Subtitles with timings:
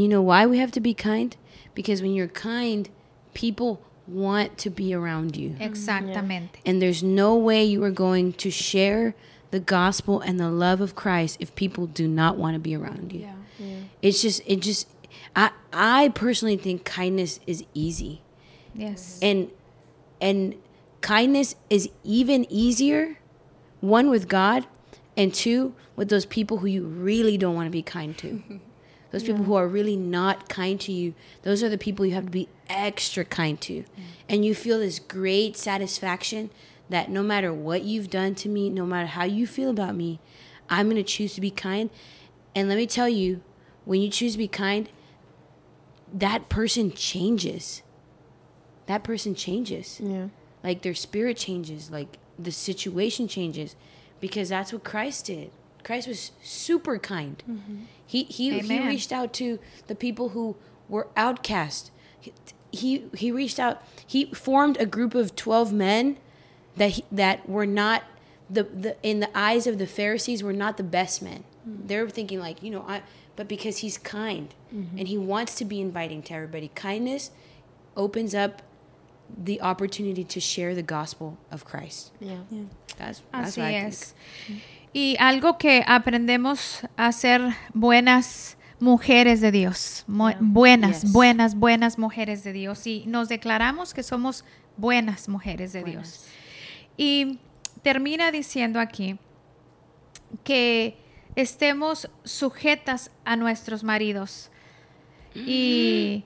[0.00, 1.36] you know why we have to be kind?
[1.74, 2.88] Because when you're kind,
[3.34, 5.50] people want to be around you.
[5.50, 6.60] Mm, Exactamente.
[6.66, 9.14] And there's no way you are going to share
[9.50, 13.12] the gospel and the love of Christ if people do not want to be around
[13.12, 13.20] you.
[13.20, 13.34] Yeah.
[14.00, 14.88] It's just it just
[15.36, 18.22] I I personally think kindness is easy.
[18.74, 19.18] Yes.
[19.22, 19.50] And
[20.20, 20.54] and
[21.00, 23.18] kindness is even easier
[23.80, 24.66] one with God
[25.16, 28.42] and two with those people who you really don't want to be kind to.
[29.12, 32.24] Those people who are really not kind to you, those are the people you have
[32.24, 33.80] to be extra kind to.
[33.82, 33.86] Mm.
[34.28, 36.50] And you feel this great satisfaction
[36.88, 40.18] that no matter what you've done to me, no matter how you feel about me,
[40.70, 41.90] I'm going to choose to be kind.
[42.54, 43.42] And let me tell you,
[43.84, 44.88] when you choose to be kind,
[46.12, 47.82] that person changes.
[48.86, 50.00] That person changes.
[50.02, 50.28] Yeah.
[50.64, 53.76] Like their spirit changes, like the situation changes
[54.20, 55.50] because that's what Christ did.
[55.84, 57.42] Christ was super kind.
[57.48, 57.76] Mm-hmm.
[58.06, 58.88] He he he Amen.
[58.88, 60.56] reached out to the people who
[60.88, 61.90] were outcast.
[62.20, 62.32] He,
[62.70, 63.82] he he reached out.
[64.06, 66.18] He formed a group of 12 men
[66.76, 68.04] that he, that were not
[68.48, 71.44] the, the in the eyes of the Pharisees were not the best men.
[71.68, 71.88] Mm.
[71.88, 73.02] They were thinking like, you know, I
[73.34, 74.98] but because he's kind mm-hmm.
[74.98, 76.70] and he wants to be inviting to everybody.
[76.74, 77.30] Kindness
[77.96, 78.62] opens up
[79.36, 82.12] the opportunity to share the gospel of Christ.
[82.20, 82.36] Yeah.
[82.98, 84.14] That's, that's Así what I es.
[84.92, 87.40] Y algo que aprendemos a ser
[87.72, 91.12] buenas mujeres de Dios, buenas, Yes.
[91.12, 92.86] buenas, buenas mujeres de Dios.
[92.86, 94.44] Y nos declaramos que somos
[94.76, 96.24] buenas mujeres de Dios.
[96.96, 97.38] Y
[97.82, 99.18] termina diciendo aquí
[100.44, 100.96] que
[101.36, 104.50] estemos sujetas a nuestros maridos.
[105.34, 106.24] Y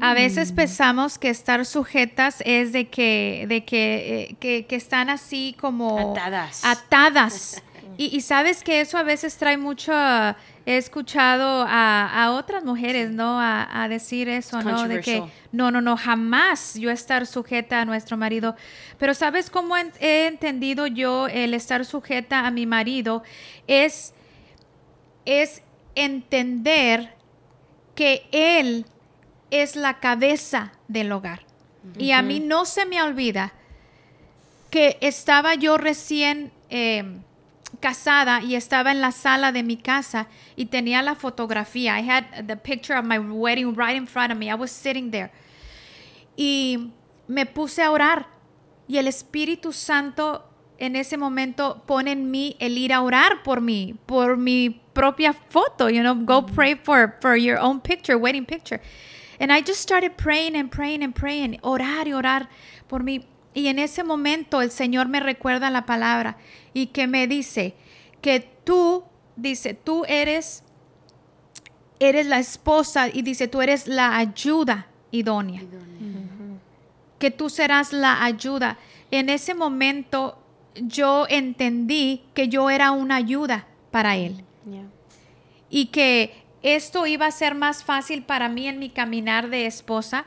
[0.00, 5.10] a veces pensamos que estar sujetas es de que, de que, eh, que, que están
[5.10, 6.64] así como Atadas.
[6.64, 7.62] atadas.
[8.02, 13.10] Y, y sabes que eso a veces trae mucho, he escuchado a, a otras mujeres,
[13.10, 13.38] ¿no?
[13.38, 14.88] A, a decir eso, ¿no?
[14.88, 15.18] De que
[15.52, 18.56] no, no, no, jamás yo estar sujeta a nuestro marido.
[18.98, 23.22] Pero ¿sabes cómo en- he entendido yo el estar sujeta a mi marido?
[23.66, 24.14] Es,
[25.26, 25.62] es
[25.94, 27.12] entender
[27.94, 28.86] que él
[29.50, 31.40] es la cabeza del hogar.
[31.98, 33.52] Y a mí no se me olvida
[34.70, 37.04] que estaba yo recién eh,
[37.78, 40.26] casada y estaba en la sala de mi casa
[40.56, 41.98] y tenía la fotografía.
[41.98, 44.50] I had the picture of my wedding right in front of me.
[44.50, 45.30] I was sitting there.
[46.36, 46.92] Y
[47.28, 48.26] me puse a orar.
[48.88, 50.44] Y el Espíritu Santo
[50.78, 55.32] en ese momento pone en mí el ir a orar por mí, por mi propia
[55.32, 55.88] foto.
[55.88, 58.80] You know, go pray for, for your own picture, wedding picture.
[59.38, 62.48] And I just started praying and praying and praying, orar y orar
[62.88, 63.24] por mí.
[63.54, 66.36] Y en ese momento el Señor me recuerda la palabra
[66.72, 67.74] y que me dice
[68.20, 69.04] que tú,
[69.36, 70.62] dice, tú eres,
[71.98, 75.62] eres la esposa y dice, tú eres la ayuda idónea.
[77.18, 78.78] Que tú serás la ayuda.
[79.10, 80.38] En ese momento
[80.76, 84.84] yo entendí que yo era una ayuda para él Yeah.
[85.70, 90.26] y que esto iba a ser más fácil para mí en mi caminar de esposa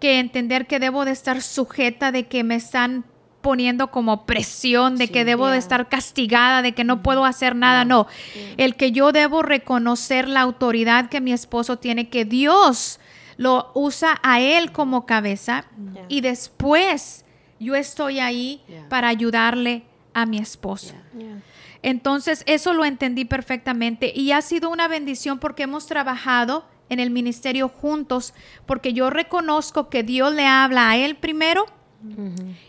[0.00, 3.04] que entender que debo de estar sujeta de que me están
[3.40, 7.84] poniendo como presión, de que debo de estar castigada, de que no puedo hacer nada,
[7.84, 8.08] no.
[8.56, 12.98] El que yo debo reconocer la autoridad que mi esposo tiene, que Dios
[13.36, 16.06] lo usa a él como cabeza Yeah.
[16.08, 17.24] y después
[17.60, 18.88] yo estoy ahí Yeah.
[18.88, 20.94] para ayudarle a mi esposo.
[21.16, 21.42] Yeah.
[21.82, 27.10] Entonces, eso lo entendí perfectamente y ha sido una bendición porque hemos trabajado en el
[27.10, 28.34] ministerio juntos,
[28.66, 31.66] porque yo reconozco que Dios le habla a él primero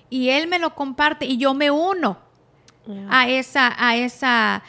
[0.10, 2.20] y él me lo comparte y yo me uno
[2.88, 3.08] Yeah.
[3.10, 4.64] a esa a esa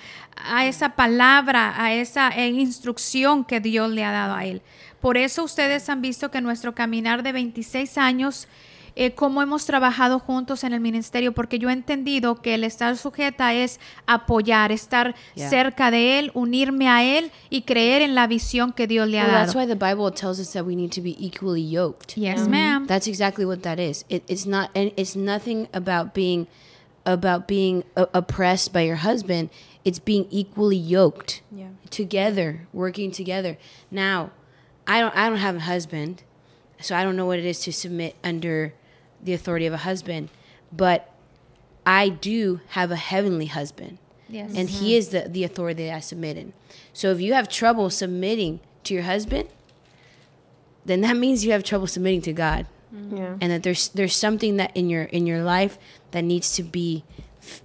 [0.51, 4.61] a esa palabra, a esa eh, instrucción que Dios le ha dado a él.
[5.01, 8.49] Por eso ustedes han visto que nuestro caminar de 26 años
[8.97, 12.97] eh, cómo hemos trabajado juntos en el ministerio, porque yo he entendido que el estar
[12.97, 15.51] sujeta es apoyar, estar Yeah.
[15.51, 19.25] cerca de Él, unirme a Él y creer en la visión que Dios le ha
[19.25, 19.59] Well, that's dado.
[19.61, 22.17] why the Bible tells us that we need to be equally yoked.
[22.17, 22.87] Yes, ma'am.
[22.87, 24.05] That's exactly what that is.
[24.09, 26.47] It, it's not, and it's nothing about being,
[27.07, 29.51] about being uh, oppressed by your husband.
[29.85, 31.69] It's being equally yoked Yeah.
[31.91, 33.57] together, working together.
[33.91, 34.31] Now,
[34.87, 36.23] I don't, I don't have a husband,
[36.81, 38.75] so I don't know what it is to submit under
[39.23, 40.29] the authority of a husband,
[40.73, 41.13] but
[41.85, 43.99] I do have a heavenly husband
[44.29, 44.53] Yes.
[44.55, 44.99] and he mm-hmm.
[44.99, 46.53] is the, the authority that I submit in.
[46.93, 49.49] So if you have trouble submitting to your husband,
[50.85, 53.17] then that means you have trouble submitting to God, mm-hmm.
[53.17, 53.37] Yeah.
[53.41, 55.79] and that there's there's something that in your in your life
[56.13, 57.05] that needs to be
[57.43, 57.63] f-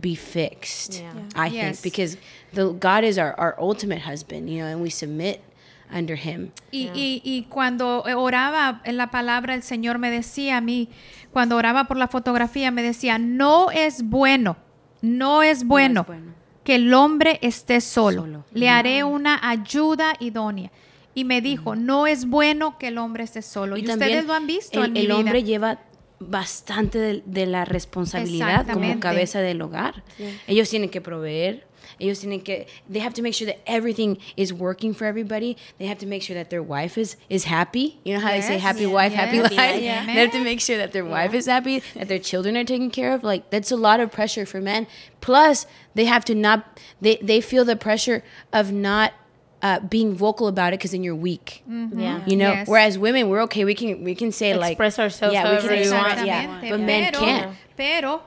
[0.00, 1.00] be fixed.
[1.00, 1.12] Yeah.
[1.34, 1.80] I Yes.
[1.80, 2.16] think because
[2.52, 5.42] the God is our, our ultimate husband, you know, and we submit
[5.92, 6.50] under him.
[6.70, 10.88] Y, y, y cuando oraba en la palabra, el Señor me decía a mí,
[11.32, 14.56] cuando oraba por la fotografía, me decía, no es bueno,
[15.00, 16.34] no es bueno, bueno.
[16.64, 18.22] que el hombre esté solo.
[18.22, 18.44] Solo.
[18.52, 20.70] Le haré una ayuda idónea.
[21.14, 23.76] Y me dijo, no es bueno que el hombre esté solo.
[23.76, 25.16] Y, también ustedes lo han visto el, en mi el vida.
[25.16, 25.78] hombre lleva
[26.22, 30.02] bastante de, de la responsabilidad como cabeza del hogar.
[30.46, 31.64] Ellos tienen que proveer.
[31.98, 35.56] Ellos tienen que they have to make sure that everything is working for everybody.
[35.78, 38.00] They have to make sure that their wife is is happy.
[38.04, 39.82] You know how they say happy yeah, wife, yes, happy yeah, life.
[39.82, 40.06] yeah.
[40.06, 42.90] They have to make sure that their wife is happy, that their children are taken
[42.90, 43.22] care of.
[43.22, 44.86] Like that's a lot of pressure for men.
[45.20, 48.22] Plus, they have to not they they feel the pressure
[48.52, 49.12] of not
[49.62, 51.62] uh, being vocal about it because then you're weak.
[51.68, 52.20] Yeah.
[52.26, 52.68] You know, Yes.
[52.68, 53.64] whereas women, we're okay.
[53.64, 56.26] We can we can say like Express ourselves Yeah, we can we express- want.
[56.26, 57.56] yeah, but men pero, can't.
[57.76, 58.22] pero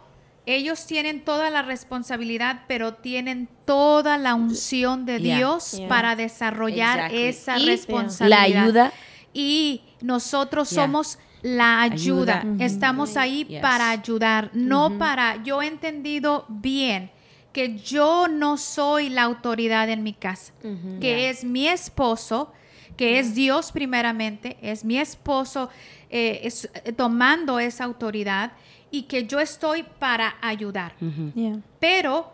[0.48, 5.38] ellos tienen toda la responsabilidad, pero tienen toda la unción de Yeah.
[5.38, 5.88] Dios Yeah.
[5.90, 7.28] para desarrollar Exactly.
[7.28, 8.38] esa Y responsabilidad.
[8.54, 8.92] la ayuda.
[9.34, 10.84] Y nosotros Yeah.
[10.86, 12.42] somos la ayuda.
[12.42, 12.64] Ayuda.
[12.66, 13.62] Estamos ahí Yes.
[13.62, 15.44] para ayudar, no para.
[15.44, 17.12] Yo he entendido bien
[17.56, 20.52] que yo no soy la autoridad en mi casa,
[21.00, 22.52] que es mi esposo,
[22.98, 25.70] que es Dios primeramente, es mi esposo
[26.10, 28.52] eh, es- eh, tomando esa autoridad
[28.92, 30.92] y que yo estoy para ayudar.
[31.34, 31.60] Yeah.
[31.80, 32.30] Pero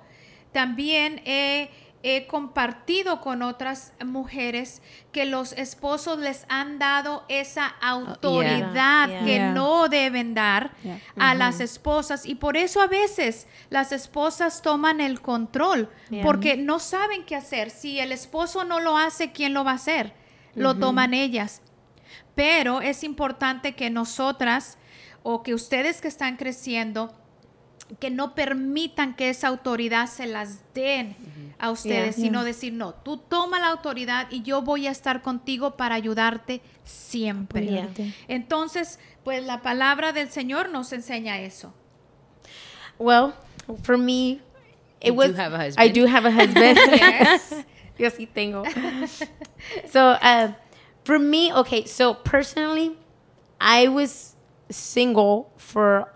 [0.51, 1.69] también he,
[2.03, 4.81] he compartido con otras mujeres
[5.11, 9.19] que los esposos les han dado esa autoridad Yeah.
[9.25, 9.51] que Yeah.
[9.53, 10.99] no deben dar Yeah.
[11.17, 15.89] a las esposas y por eso a veces las esposas toman el control
[16.23, 17.69] porque no saben qué hacer.
[17.69, 20.13] Si el esposo no lo hace, ¿quién lo va a hacer?
[20.55, 21.61] Lo toman ellas.
[22.35, 24.77] Pero es importante que nosotras
[25.23, 27.13] o que ustedes que están creciendo
[27.99, 31.15] que no permitan que esa autoridad se las den
[31.59, 32.25] a ustedes, Yeah.
[32.25, 36.61] sino decir, no, tú toma la autoridad y yo voy a estar contigo para ayudarte
[36.83, 37.65] siempre.
[37.67, 37.89] Yeah.
[38.27, 41.73] Entonces, pues la palabra del Señor nos enseña eso.
[42.97, 43.33] Well,
[43.83, 44.39] for me,
[45.01, 45.31] it You was.
[45.31, 45.93] do have a I husband.
[45.95, 46.77] do have a husband.
[46.91, 47.53] Yes.
[47.99, 48.63] Yo sí tengo.
[49.91, 50.53] so, uh,
[51.03, 52.97] for me, okay, so personally,
[53.59, 54.35] I was
[54.71, 56.07] single for,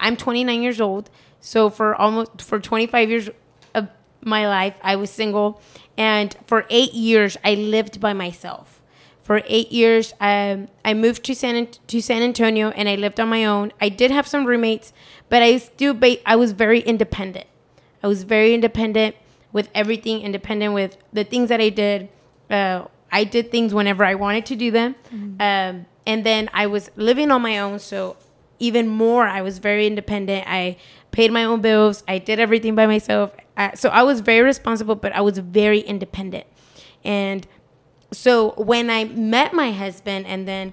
[0.00, 1.10] I'm 29 years old.
[1.46, 3.28] So, for almost, for 25 years
[3.74, 3.88] of
[4.22, 5.60] my life, I was single.
[5.98, 8.80] And for eight years, I lived by myself.
[9.20, 13.28] For eight years, um, I moved to San to San Antonio, and I lived on
[13.28, 13.72] my own.
[13.78, 14.94] I did have some roommates,
[15.28, 17.46] but I still ba- I was very independent.
[18.02, 19.14] I was very independent
[19.52, 22.08] with everything, independent with the things that I did.
[22.50, 24.94] Uh, I did things whenever I wanted to do them.
[25.40, 27.78] Um, and then I was living on my own.
[27.80, 28.16] So
[28.58, 30.46] even more, I was very independent.
[30.46, 30.76] I
[31.10, 32.02] paid my own bills.
[32.08, 33.34] I did everything by myself.
[33.56, 36.46] Uh, so I was very responsible, but I was very independent.
[37.04, 37.46] And
[38.12, 40.72] so when I met my husband, and then,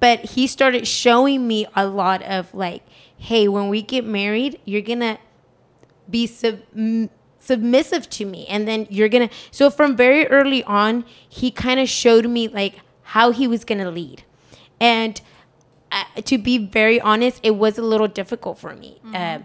[0.00, 2.82] but he started showing me a lot of like,
[3.16, 5.18] hey, when we get married, you're gonna
[6.08, 6.60] be sub-
[7.38, 11.88] submissive to me and then you're gonna so from very early on he kind of
[11.88, 14.22] showed me like how he was gonna lead
[14.80, 15.20] and
[15.92, 19.38] uh, to be very honest it was a little difficult for me uh,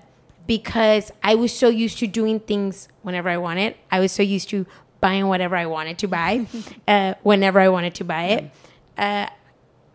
[0.48, 4.50] because i was so used to doing things whenever i wanted i was so used
[4.50, 4.66] to
[5.02, 6.46] buying whatever i wanted to buy
[6.88, 8.52] uh, whenever i wanted to buy it
[8.98, 9.28] uh,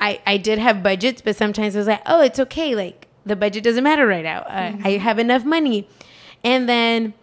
[0.02, 2.75] I, I did have budgets, but sometimes I was like, oh, it's okay.
[2.75, 4.40] Like the budget doesn't matter right now.
[4.40, 5.88] Uh, I have enough money.
[6.42, 7.14] And then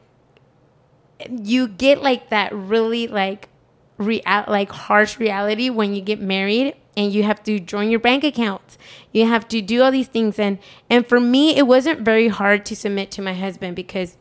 [1.29, 3.49] you get like that really like
[3.97, 8.25] real like harsh reality when you get married and you have to join your bank
[8.25, 8.77] accounts.
[9.13, 12.65] You have to do all these things and and for me it wasn't very hard
[12.65, 14.17] to submit to my husband because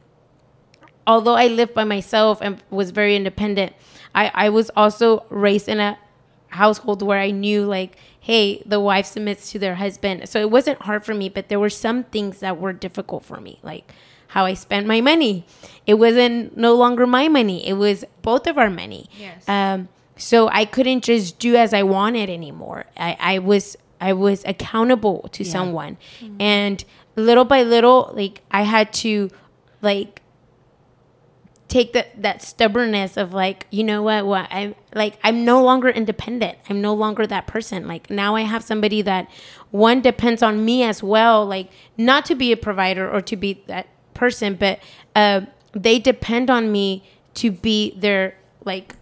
[1.05, 3.73] although I lived by myself and was very independent,
[4.15, 5.99] I, I was also raised in a
[6.51, 10.29] household where I knew like, hey, the wife submits to their husband.
[10.29, 13.41] So it wasn't hard for me, but there were some things that were difficult for
[13.41, 13.93] me, like
[14.29, 15.47] how I spent my money.
[15.85, 17.67] It wasn't no longer my money.
[17.67, 19.09] It was both of our money.
[19.19, 19.49] Yes.
[19.49, 22.85] Um, so I couldn't just do as I wanted anymore.
[22.97, 25.97] I, I was I was accountable to someone.
[26.39, 26.85] And
[27.17, 29.31] little by little, like I had to
[29.81, 30.23] like
[31.69, 35.89] take that that stubbornness of like you know what what i'm like i'm no longer
[35.89, 36.59] independent.
[36.69, 37.87] I'm no longer that person.
[37.87, 39.29] Like now i have somebody that
[39.71, 41.47] one depends on me as well.
[41.47, 44.81] Like not to be a provider or to be that person but
[45.15, 48.35] uh, they depend on me to be their
[48.65, 48.97] like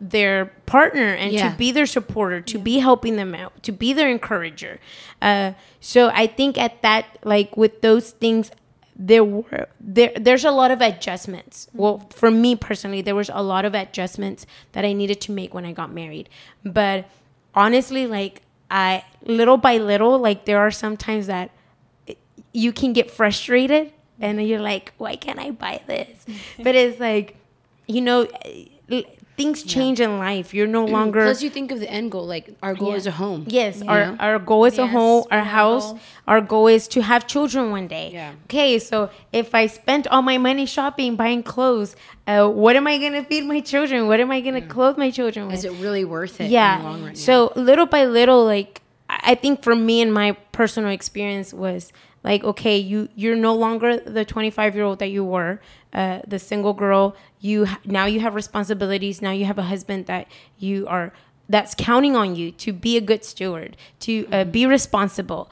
[0.00, 1.50] their partner and Yeah.
[1.50, 4.78] to be their supporter to be helping them out to be their encourager
[5.20, 8.50] uh, so i think at that like with those things
[9.00, 11.68] there were there there's a lot of adjustments.
[11.72, 15.54] Well, for me personally, there was a lot of adjustments that I needed to make
[15.54, 16.28] when I got married.
[16.64, 17.08] But
[17.54, 21.52] honestly, like I little by little, like there are some times that
[22.52, 26.26] you can get frustrated and you're like, why can't I buy this?
[26.58, 27.36] but it's like,
[27.86, 28.26] you know,
[29.36, 30.52] things change in life.
[30.52, 31.22] You're no longer.
[31.22, 32.26] Plus, you think of the end goal.
[32.26, 32.96] Like our goal Yeah.
[32.96, 33.44] is a home.
[33.46, 35.92] Yes, you our, our goal is a home, our house.
[35.92, 36.00] goal.
[36.26, 38.10] Our goal is to have children one day.
[38.12, 38.32] Yeah.
[38.46, 41.94] Okay, so if I spent all my money shopping, buying clothes,
[42.26, 44.08] uh, what am I gonna feed my children?
[44.08, 45.54] What am I gonna clothe my children with?
[45.56, 46.50] Is it really worth it?
[46.50, 46.76] yeah.
[46.78, 47.14] In the long run?
[47.14, 51.92] So little by little, like I I think for me and my personal experience was
[52.24, 55.60] like, okay, you you're no longer the 25 year old that you were,
[55.92, 57.16] uh, the single girl.
[57.40, 59.22] You now you have responsibilities.
[59.22, 60.26] Now you have a husband that
[60.58, 61.12] you are
[61.48, 65.50] that's counting on you to be a good steward, to uh, be responsible.